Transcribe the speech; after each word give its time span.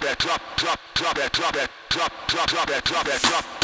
drop 0.00 0.12
it, 0.12 0.18
drop, 0.18 0.40
drop, 0.56 0.80
drop 0.94 1.18
it, 1.18 1.32
drop 1.32 1.56
it, 1.56 1.70
drop, 1.90 2.12
drop, 2.26 2.48
drop 2.48 2.70
it, 2.70 2.84
drop 2.84 3.06
it, 3.06 3.22
drop. 3.22 3.59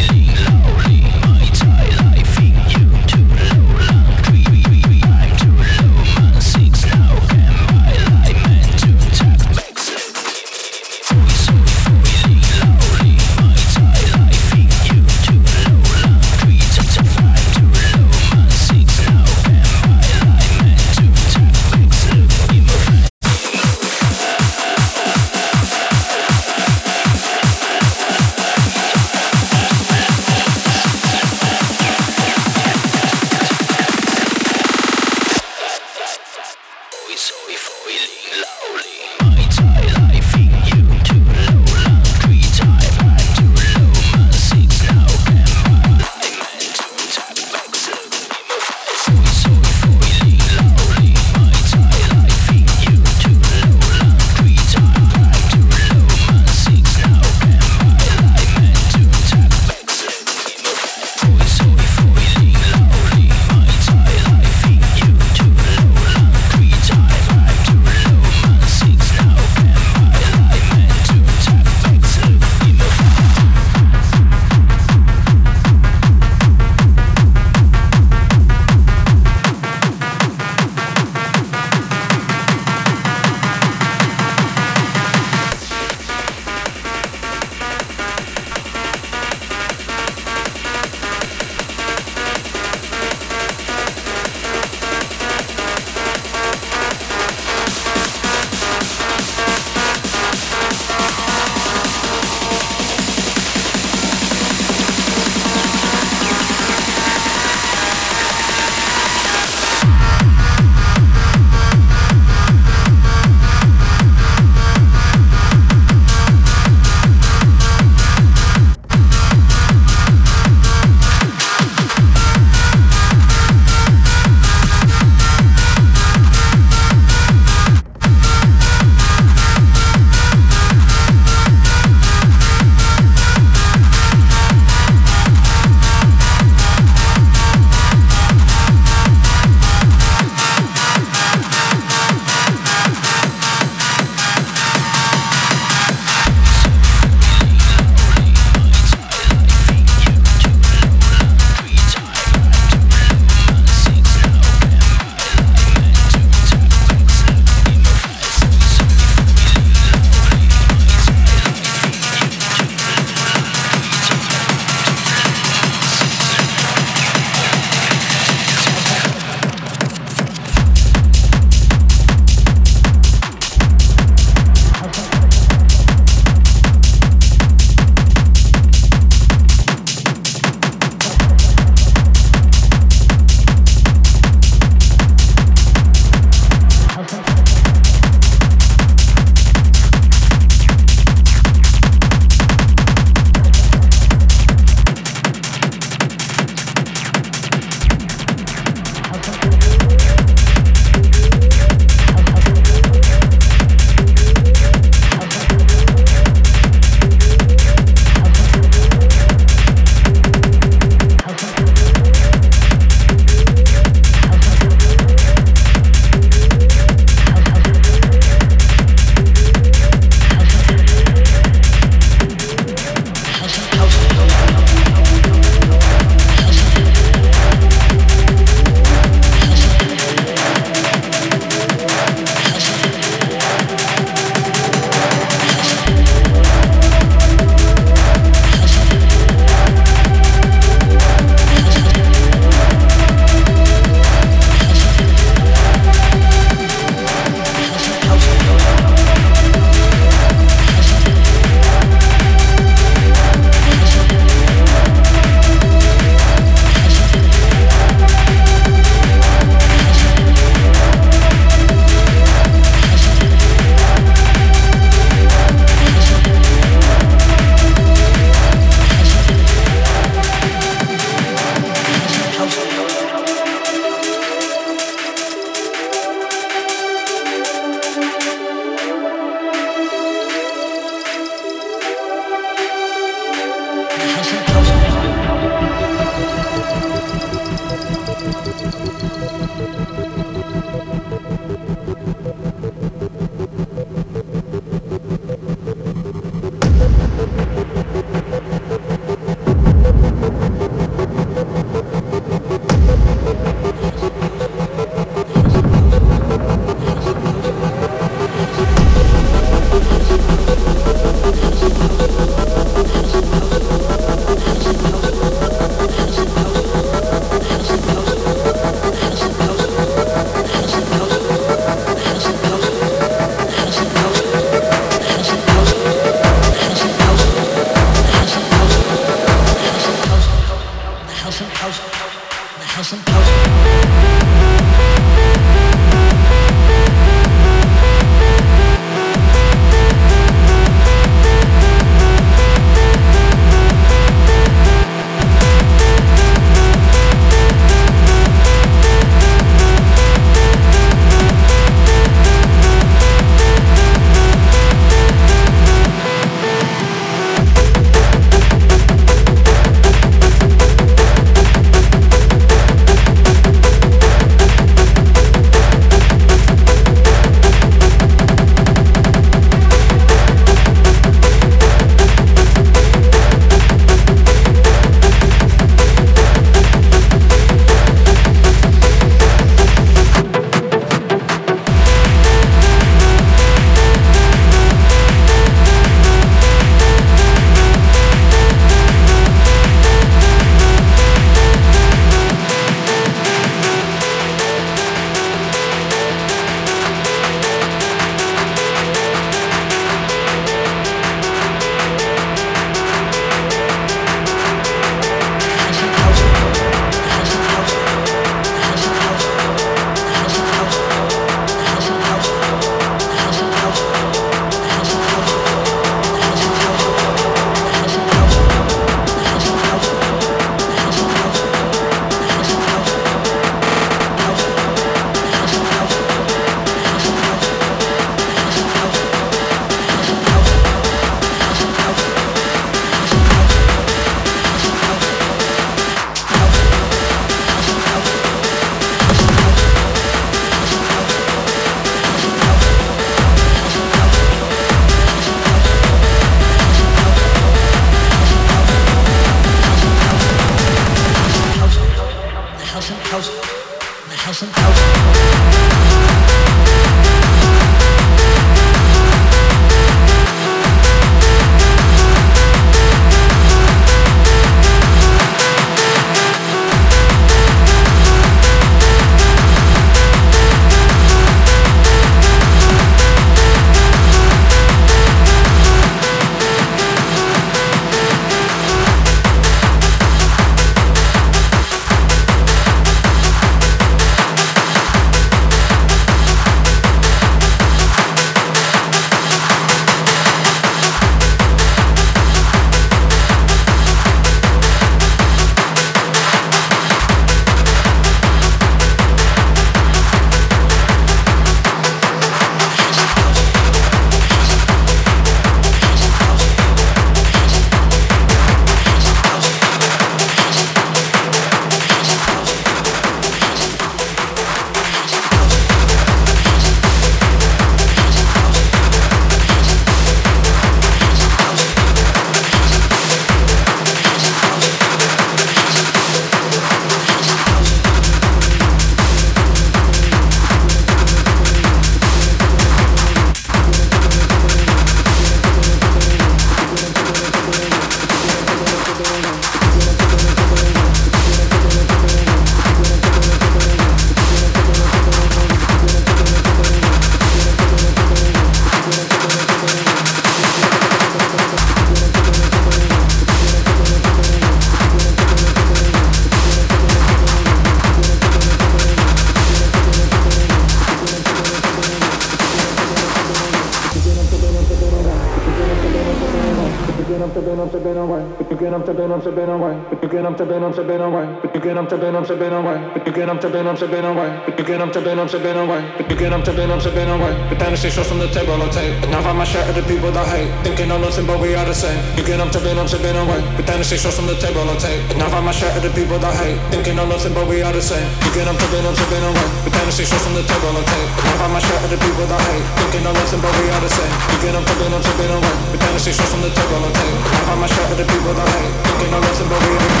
I'm 568.67 568.85
so 568.85 568.93
bad, 568.93 569.09
I'm 569.11 569.21
so 569.21 569.31
bad, 569.31 569.49
I'm 569.49 569.59
so 569.59 569.61
away 569.61 569.97
get 570.11 570.25
up 570.25 570.35
to 570.35 570.45
bed, 570.45 570.61
I'm 570.61 570.73
to 570.73 570.83
bed 570.83 570.99
away. 570.99 571.25
But 571.41 571.55
you 571.55 571.61
get 571.61 571.77
up 571.77 571.87
to 571.87 571.97
bed, 571.97 572.13
I'm 572.13 572.25
to 572.25 572.35
bed 572.35 572.51
away. 572.51 572.77
But 572.93 573.07
you 573.07 573.13
get 573.13 573.29
up 573.29 573.39
to 573.39 573.49
bed, 573.49 573.65
I'm 573.65 573.77
to 573.77 573.87
bed 573.87 574.03
away. 574.03 574.29
But 574.43 574.59
you 574.59 574.65
get 574.65 574.81
up 574.81 574.91
to 574.91 574.99
bed, 574.99 575.17
I'm 575.17 575.27
to 575.29 575.39
bed 575.39 575.55
away. 575.55 575.81
But 575.95 576.11
you 576.11 576.17
get 576.19 576.33
up 576.33 576.43
to 576.43 576.51
bed, 576.51 576.69
I'm 576.69 576.81
to 576.83 576.91
bed 576.91 577.07
away. 577.07 577.33
But 577.47 577.59
then 577.59 577.71
I 577.71 577.77
see 577.79 577.89
shots 577.89 578.09
from 578.11 578.19
the 578.19 578.27
table 578.27 578.59
I 578.59 578.67
take. 578.67 578.99
But 578.99 579.09
now 579.09 579.23
I'm 579.23 579.39
a 579.39 579.45
share 579.47 579.63
of 579.63 579.75
the 579.75 579.83
people 579.87 580.11
that 580.11 580.27
hate. 580.27 580.51
Thinking 580.67 580.91
on 580.91 580.99
nothing 580.99 581.25
but 581.25 581.39
we 581.39 581.55
are 581.55 581.63
the 581.63 581.73
same. 581.73 581.95
You 582.19 582.27
get 582.27 582.43
up 582.43 582.51
to 582.51 582.59
bed, 582.59 582.75
I'm 582.75 582.87
to 582.91 582.99
bed 582.99 583.15
away. 583.15 583.39
But 583.55 583.63
then 583.63 583.79
I 583.79 583.85
see 583.87 583.95
shots 583.95 584.19
from 584.19 584.27
the 584.27 584.35
table 584.35 584.67
I 584.67 584.75
take. 584.75 584.99
But 585.07 585.15
now 585.15 585.31
I'm 585.31 585.47
a 585.47 585.53
share 585.55 585.71
of 585.71 585.81
the 585.81 585.91
people 585.95 586.19
that 586.19 586.35
hate. 586.43 586.59
Thinking 586.75 586.99
on 586.99 587.07
nothing 587.07 587.31
but 587.31 587.47
we 587.47 587.63
are 587.63 587.71
the 587.71 587.81
same. 587.81 588.03
You 588.27 588.35
get 588.35 588.51
up 588.51 588.59
to 588.59 588.67
bed, 588.67 588.83
I'm 588.83 588.91
to 588.91 589.05
bed 589.07 589.23
away. 589.23 589.47
But 589.63 589.71
then 589.71 589.87
I 589.87 589.93
see 589.95 590.03
shots 590.03 590.27
from 590.27 590.35
the 590.35 590.43
table 590.43 590.75
I 590.75 590.83
take. 590.91 591.07
But 591.15 591.23
now 591.23 591.45
I'm 591.47 591.55
a 591.55 591.61
share 591.63 591.79
of 591.87 591.87
the 591.87 591.99
people 592.03 592.27
that 592.27 592.41
hate. 592.51 592.67
Thinking 592.83 593.07
on 593.07 593.15
nothing 593.15 593.39
but 593.39 593.53
we 593.63 593.65
are 593.71 593.79
the 593.79 593.87
same. 593.87 594.11
You 594.27 594.37
get 594.43 594.59
up 594.59 594.65
to 594.67 594.75
bed, 594.75 594.91
I'm 594.91 594.99
to 594.99 595.13
bed 595.15 595.31
away. 595.39 595.55
But 595.71 595.79
then 595.79 595.95
I 595.95 595.99
see 596.03 596.11
shots 596.11 596.35
from 596.35 596.43
the 596.43 596.51
table 596.51 596.83
I 596.83 596.91
take. 596.99 597.15
Now 597.31 597.55
I'm 597.55 597.63
a 597.63 597.67
share 597.71 597.87
of 597.87 597.95
the 597.95 598.05
people 598.11 598.35
that 598.35 598.49
hate. 598.59 598.75
Thinking 598.91 599.15
on 599.15 599.23
nothing 599.23 599.47
but 599.47 599.61
we 599.63 599.71
are 599.71 599.79
the 599.79 599.95
same. 599.95 600.00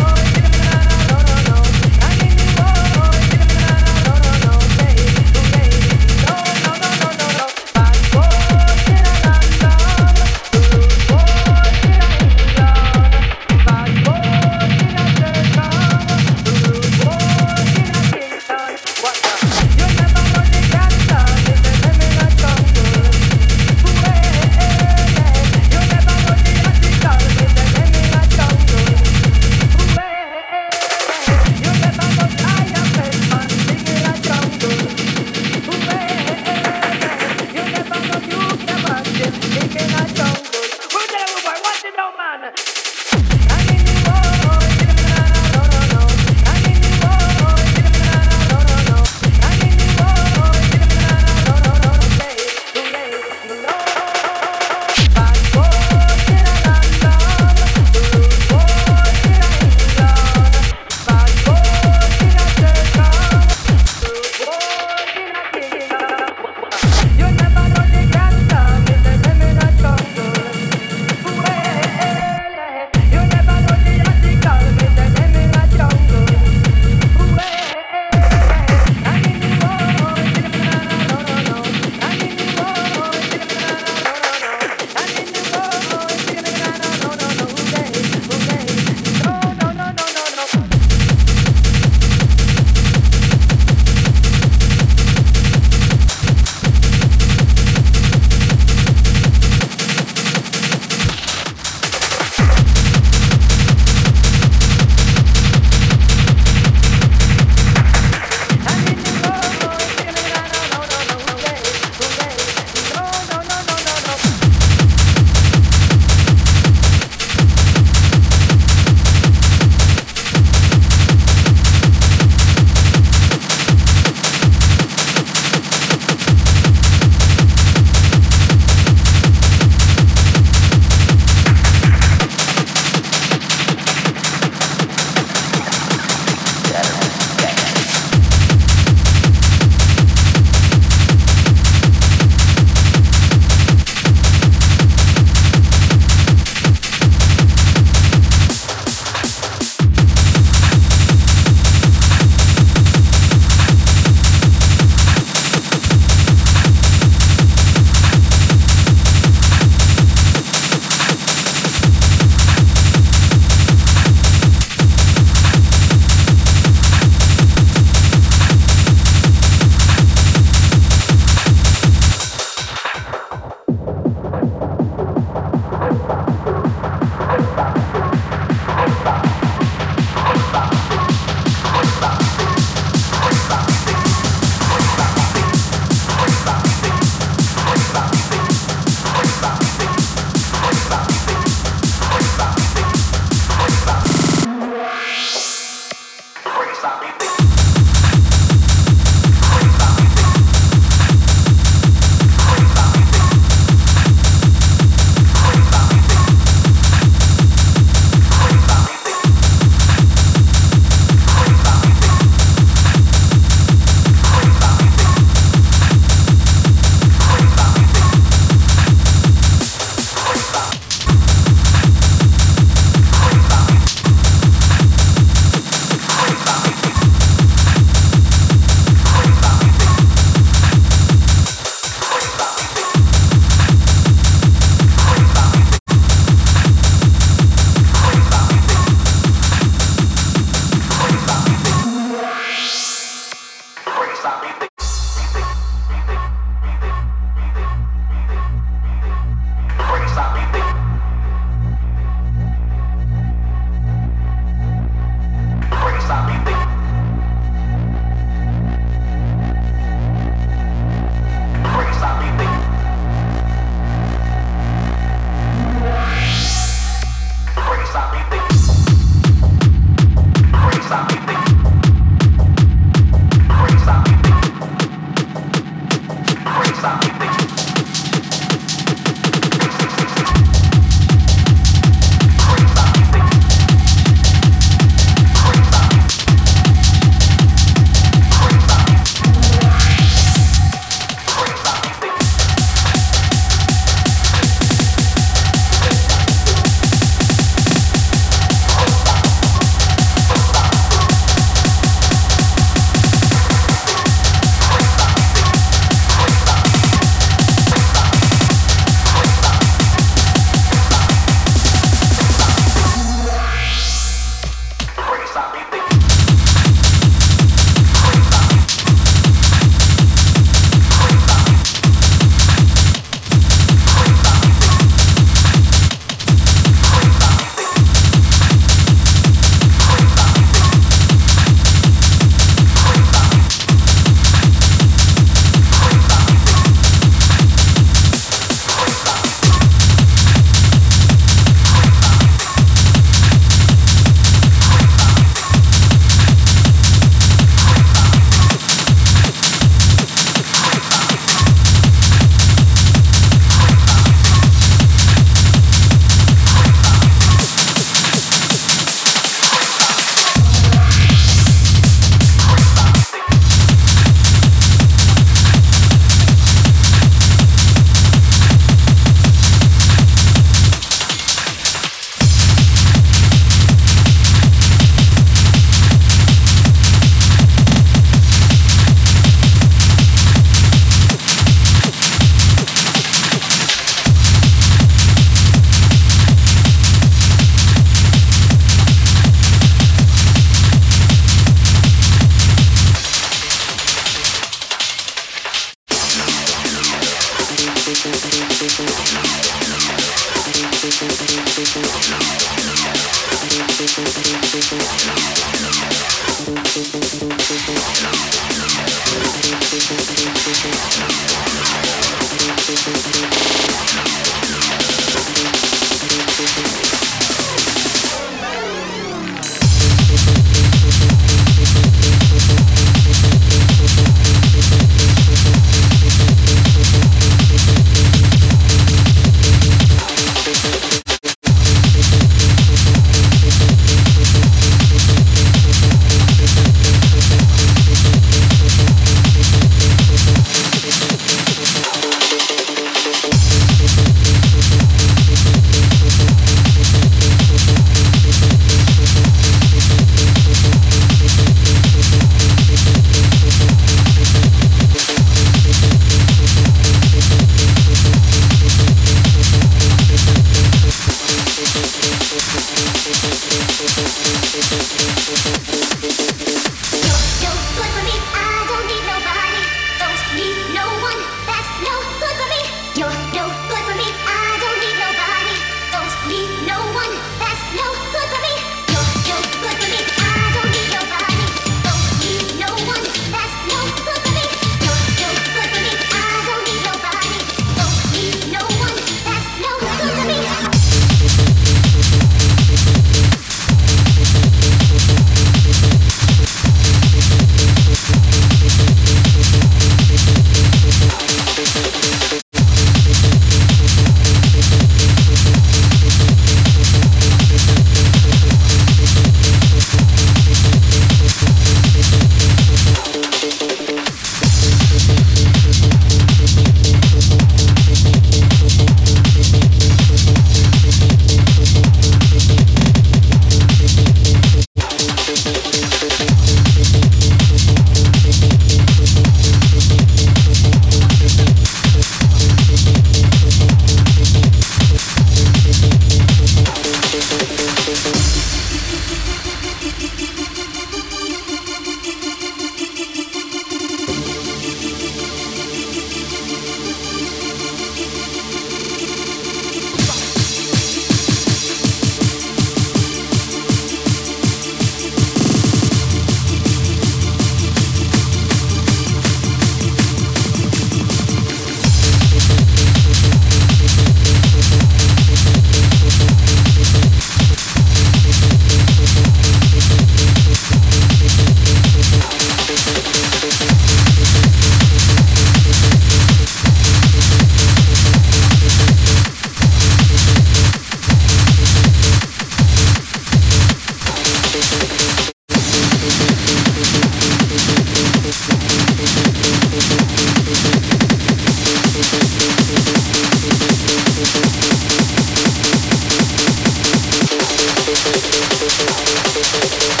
Thank 599.62 600.00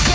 you. 0.00 0.05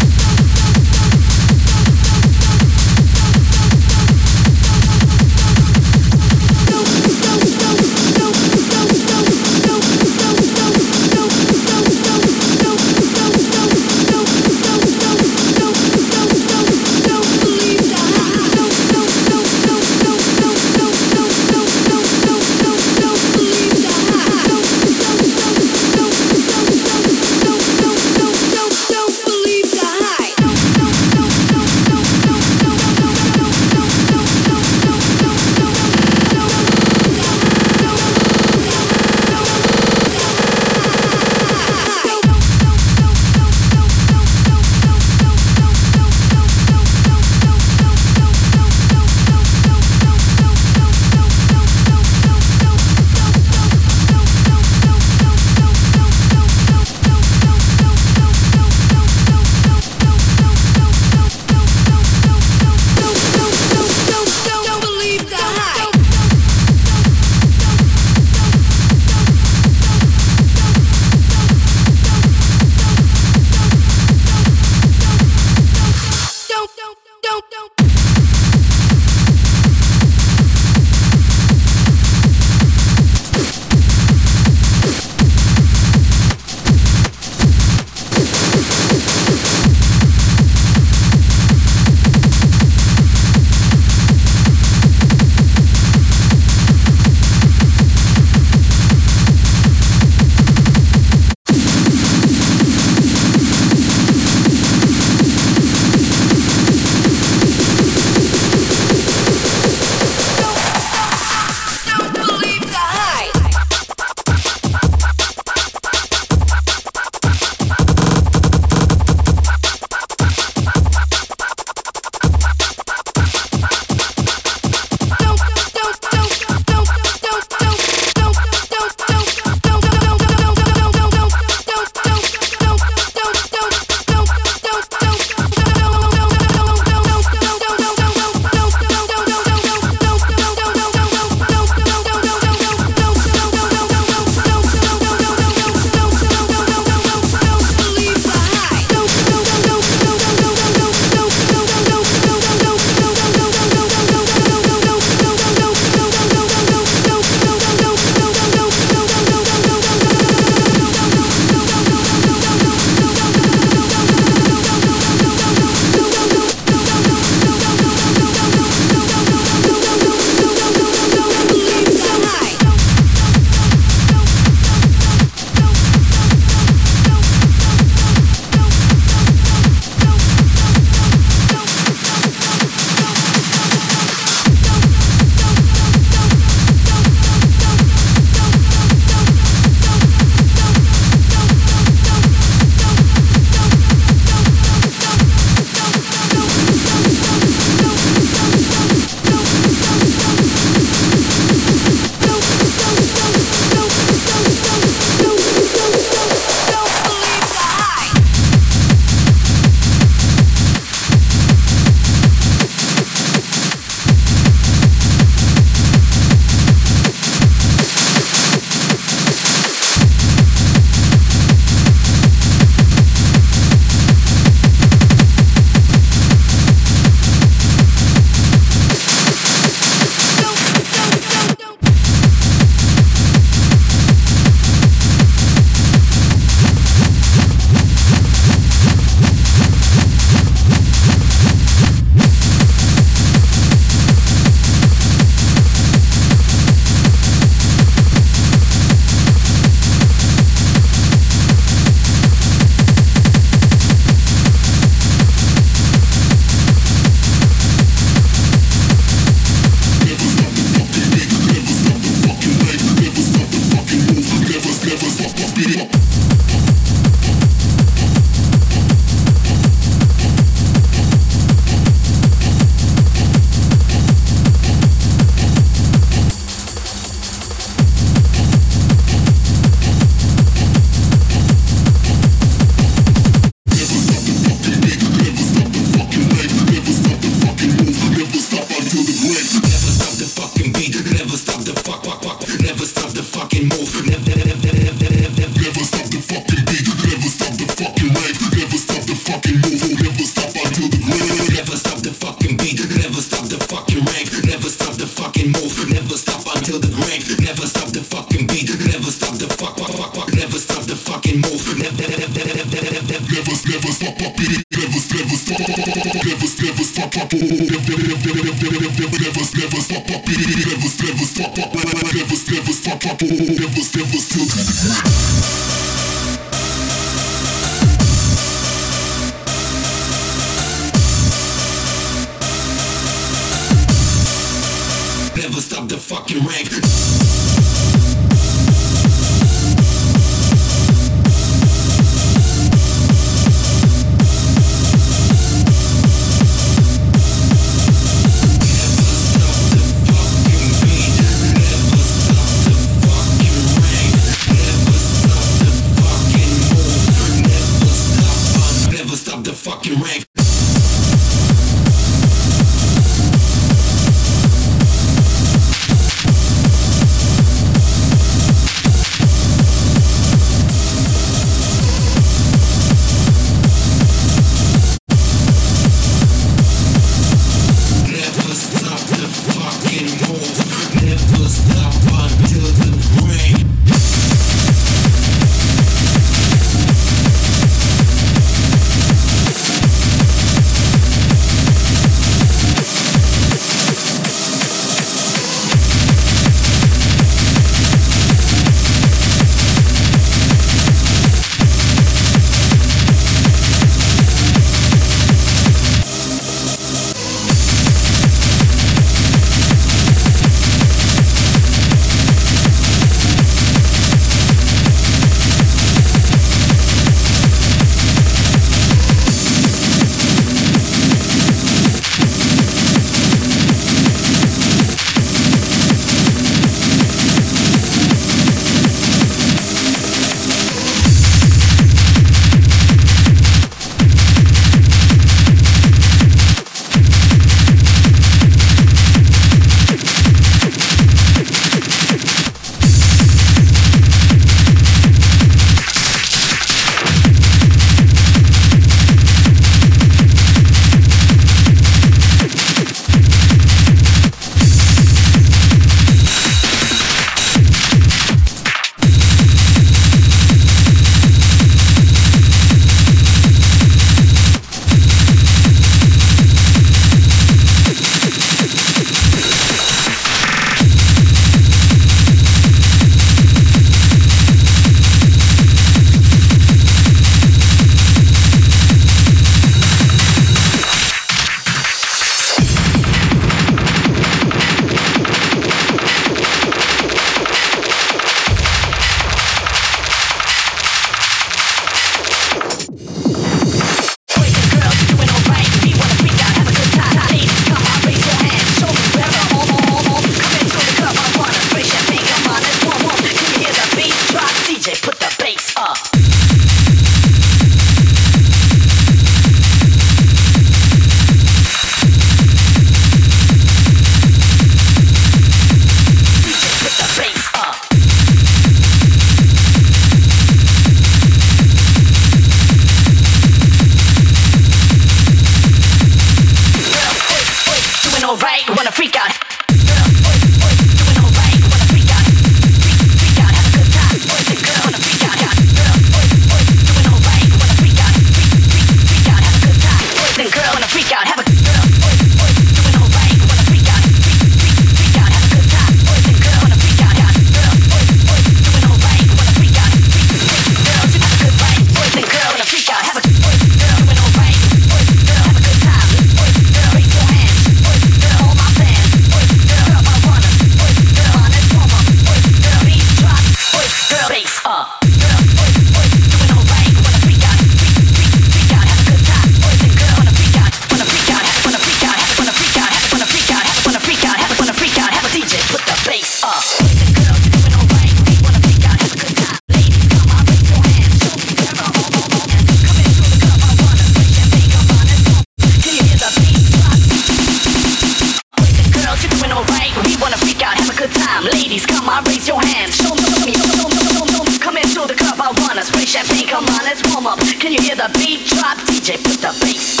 ladies, 591.71 591.85
come 591.85 592.09
on, 592.09 592.23
raise 592.25 592.47
your 592.47 592.61
hands. 592.61 592.95
Show 592.97 593.15
me, 593.15 593.21
show 593.23 593.45
me, 593.45 593.53
show 593.53 593.87
me, 593.87 593.95
show 594.11 594.25
me, 594.25 594.31
show 594.33 594.43
me. 594.43 594.57
Come 594.59 594.77
into 594.77 595.07
the 595.07 595.15
club, 595.15 595.39
I 595.39 595.51
wanna 595.61 595.83
spray 595.83 596.05
champagne. 596.05 596.47
Come 596.47 596.65
on, 596.65 596.83
let's 596.83 597.01
warm 597.13 597.27
up. 597.27 597.39
Can 597.39 597.71
you 597.71 597.81
hear 597.81 597.95
the 597.95 598.11
beat 598.19 598.45
drop? 598.47 598.77
DJ, 598.79 599.23
put 599.23 599.39
the 599.39 599.55
bass. 599.61 600.00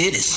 kid 0.00 0.14
is 0.16 0.29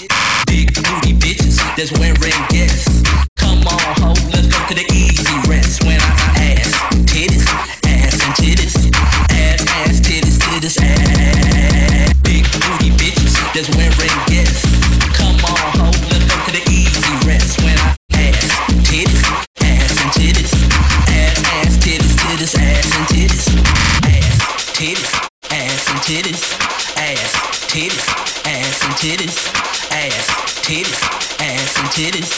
titties, 29.33 29.91
ass, 29.91 30.27
titties, 30.61 31.01
ass 31.41 31.79
and 31.79 31.87
titties, 31.89 32.31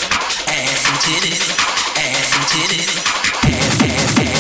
ass 0.48 0.88
and 0.88 0.98
titties, 1.04 1.44
ass 1.98 2.36
and 2.36 2.46
titties, 2.46 2.92
ass, 3.44 3.82
ass, 3.82 4.20
ass. 4.20 4.35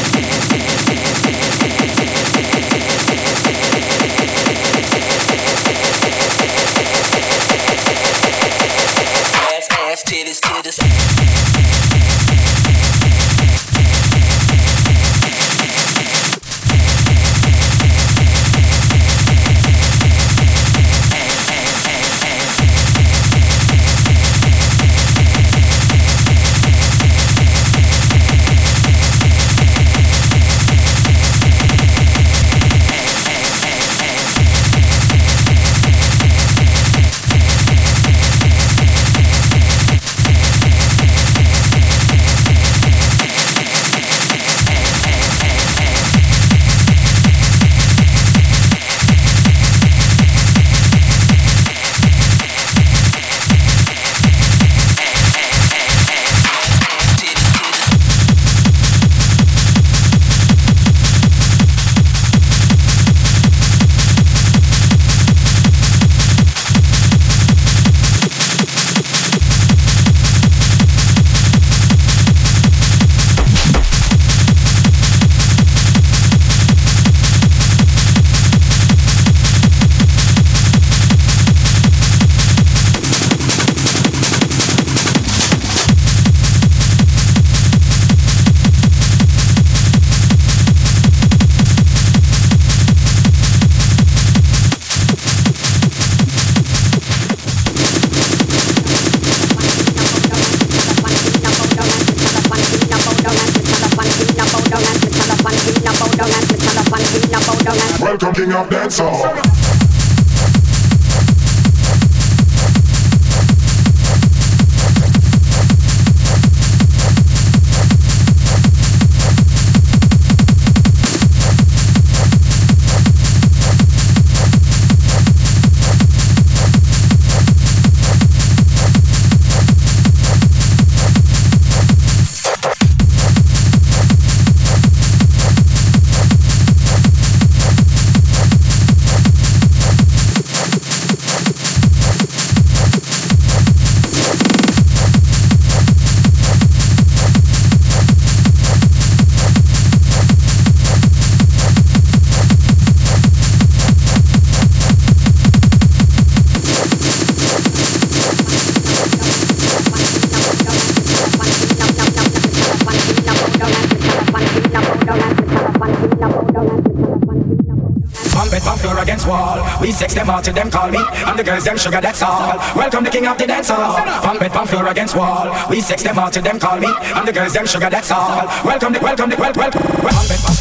and 171.25 171.39
the 171.39 171.43
girls 171.43 171.63
them 171.65 171.77
sugar, 171.77 172.01
that's 172.01 172.21
all. 172.21 172.57
Welcome 172.75 173.03
the 173.03 173.09
king 173.09 173.27
of 173.27 173.37
the 173.37 173.47
dance 173.47 173.69
hall. 173.69 173.95
Pump 174.21 174.41
it, 174.41 174.51
pump 174.51 174.69
floor 174.69 174.87
against 174.87 175.15
wall. 175.15 175.53
We 175.69 175.81
sex 175.81 176.03
them 176.03 176.17
all 176.19 176.29
till 176.29 176.43
them 176.43 176.59
call 176.59 176.79
me. 176.79 176.87
And 177.15 177.27
the 177.27 177.33
girls 177.33 177.53
them 177.53 177.65
sugar, 177.65 177.89
that's 177.89 178.11
all. 178.11 178.45
Welcome 178.63 178.93
the, 178.93 178.99
welcome 178.99 179.29
the, 179.29 179.37
welcome, 179.37 179.61
welcome. 179.61 179.81
Pump 179.81 180.54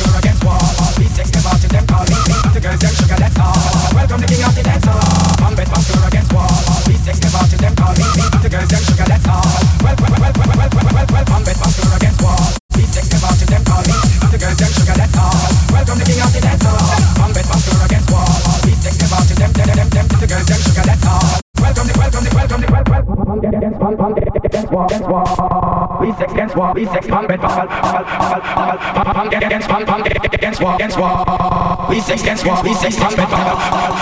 we 26.74 26.84
sex 26.86 27.06
pump, 27.06 27.30
it, 27.30 27.40
pump, 27.40 27.70
pump, 27.70 27.70
pump, 27.70 28.04
pump, 28.04 28.80
pump, 28.80 29.14
pump, 29.14 29.32
against 29.32 29.68
pump, 29.68 29.86
pump, 29.86 30.06
against 30.06 30.60
wall, 30.60 30.74
against 30.74 30.98
wall. 30.98 31.86
We 31.88 32.00
sex 32.00 32.22
against 32.22 32.44
wall, 32.44 32.62
we 32.64 32.74
sex 32.74 32.96
pump, 32.96 33.12
it, 33.12 33.18
pump, 33.18 33.30
pump, 33.30 33.94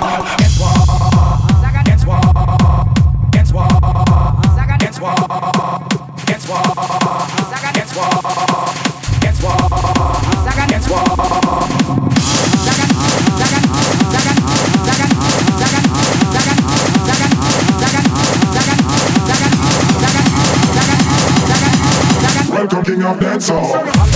pump, 0.00 0.38
against 0.38 0.60
wall, 0.60 0.76
against 1.82 2.06
wall, 2.06 2.22
against 3.26 3.52
wall, 3.52 3.66
against 4.62 5.00
wall, 5.00 5.16
against 6.22 6.50
wall, 6.50 6.70
against 7.68 7.96
wall, 7.96 8.20
against 9.16 9.42
wall, 9.42 9.68
against 10.64 10.90
wall. 10.90 11.59
Welcome 22.60 22.84
King 22.84 23.02
of 23.04 23.16
Dancehall. 23.18 24.09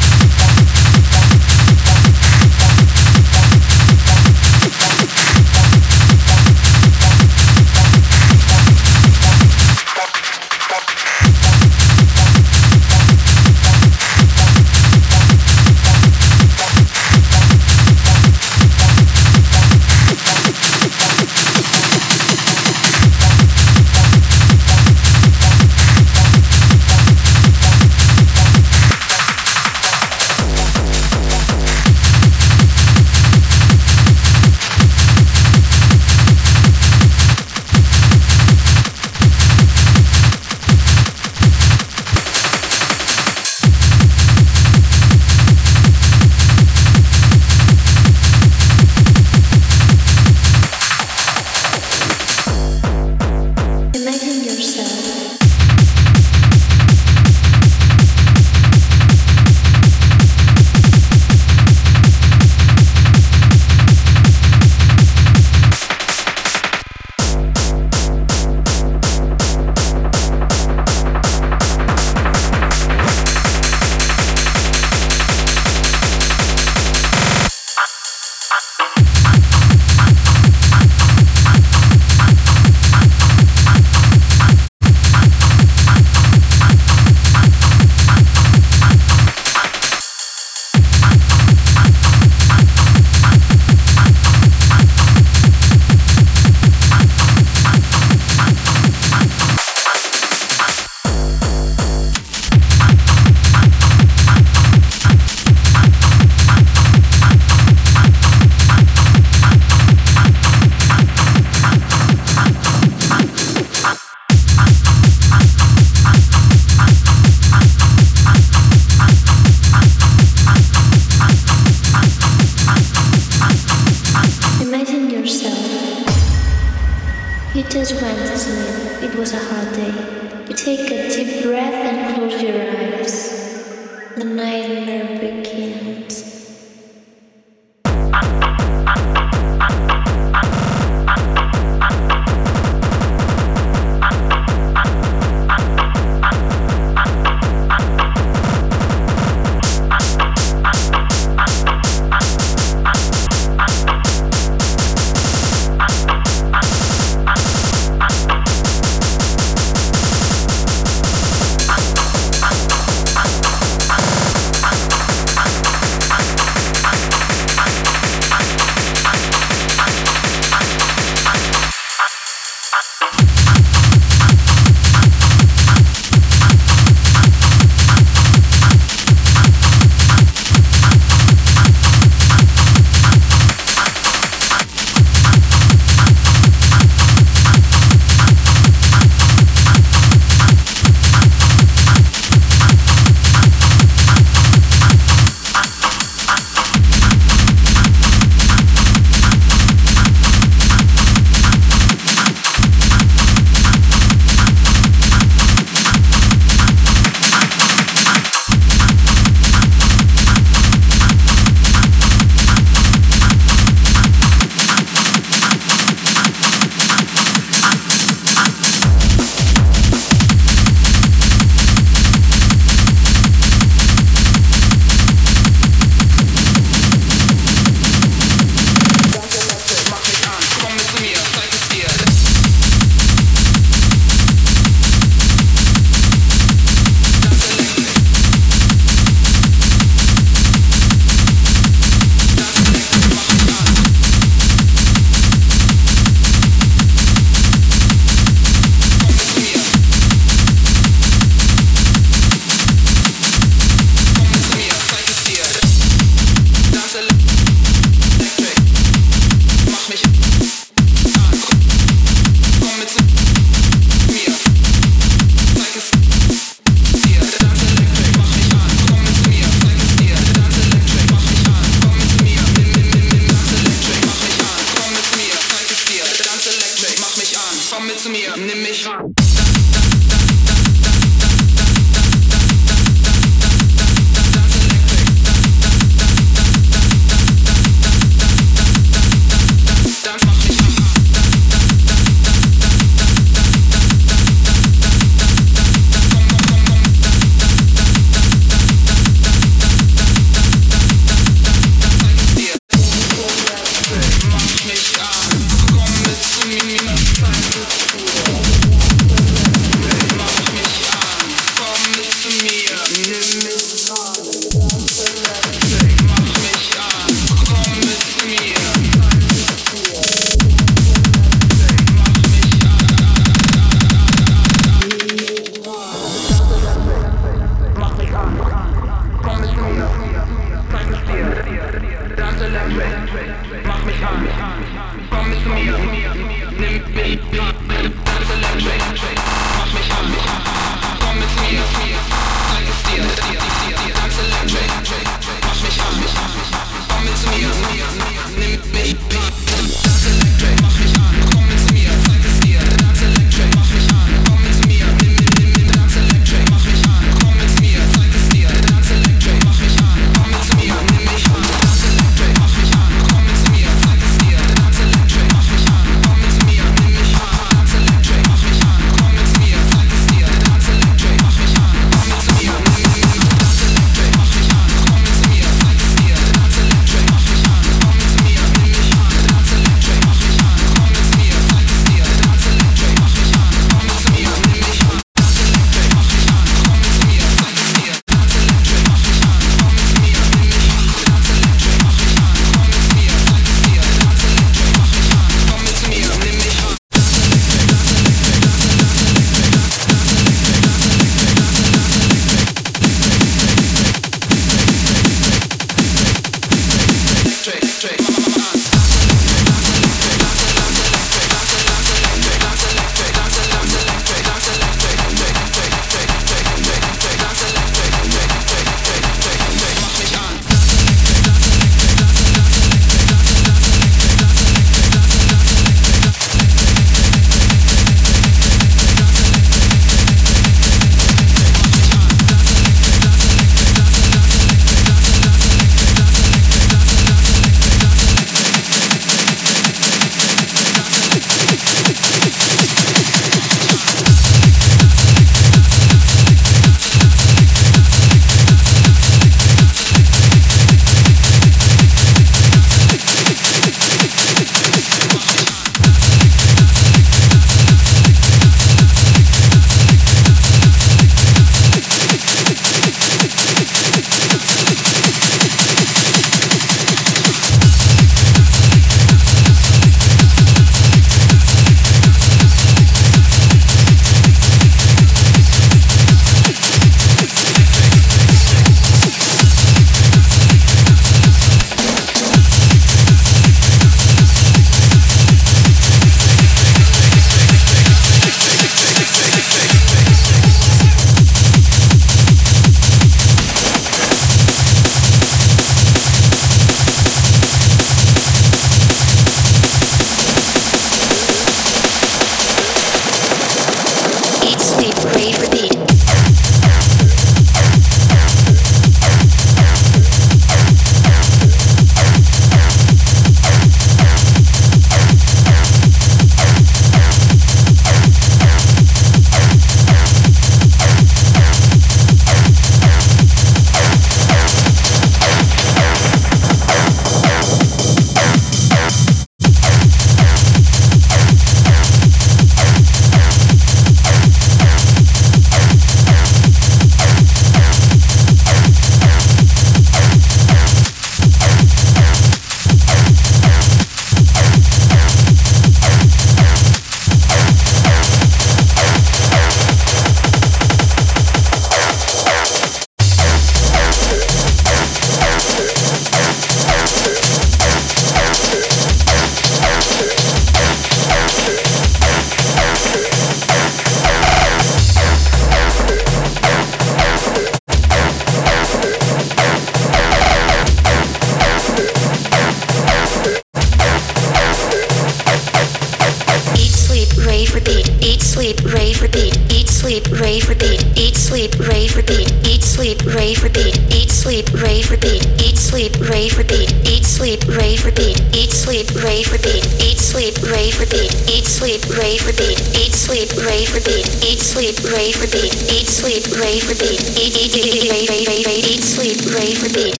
rave, 578.71 579.01
repeat, 579.01 579.35
eat, 579.51 579.67
sleep, 579.67 580.05
rave, 580.19 580.47
repeat, 580.47 580.79
eat, 580.97 581.15
sleep, 581.15 581.51
rave, 581.59 581.95
repeat, 581.95 582.27
eat, 582.47 582.63
sleep, 582.63 582.99
rave, 583.05 583.43
repeat, 583.43 583.75
eat, 583.93 584.09
sleep, 584.09 584.47
rave, 584.53 584.89
repeat, 584.89 585.25
eat, 585.41 585.57
sleep, 585.57 585.93
rave, 585.99 586.37
repeat, 586.37 586.71
eat, 586.87 587.05
sleep, 587.05 587.41
rave, 587.51 587.83
repeat, 587.83 588.15
eat, 588.33 588.51
sleep, 588.51 588.87
rave, 589.03 589.31
repeat, 589.31 589.63
eat, 589.81 589.99
sleep, 589.99 590.35
rave, 590.43 590.79
repeat, 590.79 591.11
eat, 591.29 591.45
sleep, 591.45 591.81
rave, 591.95 592.27
repeat, 592.27 592.57
eat, 592.75 592.93
sleep, 592.93 593.29
rave, 593.43 593.73
repeat, 593.73 594.05
eat, 594.23 594.39
sleep, 594.39 594.77
rave, 594.87 595.15
repeat, 595.21 595.53
eat, 595.71 595.87
sleep, 595.87 596.25
rave, 596.39 596.63
repeat, 596.69 597.01
eat, 597.19 597.35
eat, 597.35 597.55
eat, 597.55 597.65
eat, 597.65 598.47
eat, 598.47 598.65
eat, 598.71 598.83
sleep, 598.83 599.19
rave, 599.35 599.63
repeat. 599.63 600.00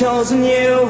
Chosen 0.00 0.42
you. 0.42 0.86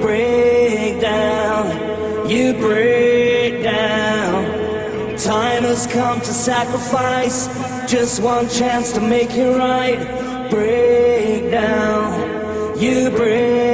Break 0.00 0.98
down, 0.98 2.30
you 2.30 2.54
break 2.54 3.62
down. 3.62 5.18
Time 5.18 5.62
has 5.64 5.86
come 5.86 6.20
to 6.20 6.32
sacrifice 6.32 7.48
just 7.86 8.22
one 8.22 8.48
chance 8.48 8.92
to 8.92 9.00
make 9.02 9.32
it 9.32 9.58
right. 9.58 10.00
Break 10.48 11.50
down, 11.50 12.80
you 12.80 13.10
break 13.10 13.65